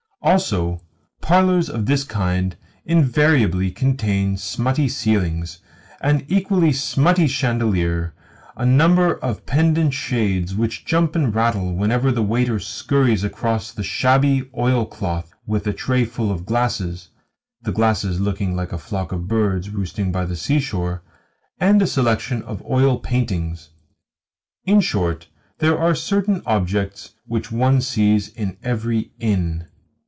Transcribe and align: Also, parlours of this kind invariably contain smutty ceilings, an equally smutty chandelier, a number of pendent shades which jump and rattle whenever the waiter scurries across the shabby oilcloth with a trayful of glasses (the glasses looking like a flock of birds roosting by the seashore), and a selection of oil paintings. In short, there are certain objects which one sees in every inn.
Also, 0.23 0.79
parlours 1.19 1.67
of 1.67 1.87
this 1.87 2.03
kind 2.03 2.55
invariably 2.85 3.71
contain 3.71 4.37
smutty 4.37 4.87
ceilings, 4.87 5.57
an 5.99 6.23
equally 6.27 6.71
smutty 6.71 7.25
chandelier, 7.25 8.13
a 8.55 8.63
number 8.63 9.15
of 9.23 9.43
pendent 9.47 9.95
shades 9.95 10.53
which 10.53 10.85
jump 10.85 11.15
and 11.15 11.33
rattle 11.33 11.73
whenever 11.73 12.11
the 12.11 12.21
waiter 12.21 12.59
scurries 12.59 13.23
across 13.23 13.71
the 13.71 13.81
shabby 13.81 14.47
oilcloth 14.55 15.33
with 15.47 15.65
a 15.65 15.73
trayful 15.73 16.29
of 16.29 16.45
glasses 16.45 17.09
(the 17.63 17.71
glasses 17.71 18.19
looking 18.21 18.55
like 18.55 18.71
a 18.71 18.77
flock 18.77 19.11
of 19.11 19.27
birds 19.27 19.71
roosting 19.71 20.11
by 20.11 20.23
the 20.23 20.35
seashore), 20.35 21.01
and 21.59 21.81
a 21.81 21.87
selection 21.87 22.43
of 22.43 22.63
oil 22.69 22.99
paintings. 22.99 23.69
In 24.65 24.81
short, 24.81 25.29
there 25.57 25.79
are 25.79 25.95
certain 25.95 26.43
objects 26.45 27.15
which 27.25 27.51
one 27.51 27.81
sees 27.81 28.27
in 28.29 28.57
every 28.61 29.13
inn. 29.19 29.65